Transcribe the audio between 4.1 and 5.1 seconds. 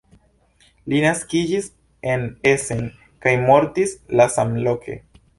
la samloke.